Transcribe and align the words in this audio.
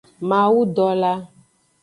Mawudola. 0.29 1.13